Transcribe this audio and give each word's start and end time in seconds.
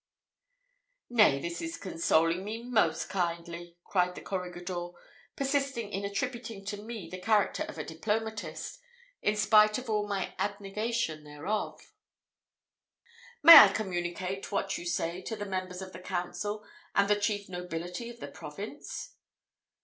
"Nay, 1.11 1.39
this 1.39 1.61
is 1.61 1.77
consoling 1.77 2.43
me 2.43 2.63
most 2.63 3.07
kindly!" 3.07 3.77
cried 3.85 4.15
the 4.15 4.21
corregidor, 4.21 4.87
persisting 5.35 5.91
in 5.91 6.03
attributing 6.03 6.65
to 6.65 6.81
me 6.81 7.07
the 7.07 7.21
character 7.21 7.61
of 7.65 7.77
a 7.77 7.83
diplomatist, 7.83 8.79
in 9.21 9.35
spite 9.35 9.77
of 9.77 9.91
all 9.91 10.07
my 10.07 10.33
abnegation 10.39 11.23
thereof; 11.23 11.93
"may 13.43 13.55
I 13.59 13.67
communicate 13.73 14.51
what 14.51 14.75
you 14.75 14.87
say 14.87 15.21
to 15.21 15.35
the 15.35 15.45
members 15.45 15.83
of 15.83 15.93
the 15.93 15.99
council, 16.01 16.65
and 16.95 17.07
the 17.07 17.21
chief 17.21 17.47
nobility 17.47 18.09
of 18.09 18.19
the 18.19 18.27
province?" 18.31 19.13